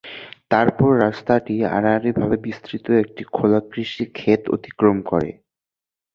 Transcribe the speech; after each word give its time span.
তারপর 0.51 0.91
রাস্তাটি 0.99 1.55
আড়াআড়ি 1.69 2.11
ভাবে 2.19 2.37
বিস্তৃত 2.45 2.85
একটি 3.03 3.23
খোলা 3.31 3.59
কৃষি 3.71 4.03
ক্ষেত 4.17 4.41
অতিক্রম 4.55 4.97
করে। 5.11 5.29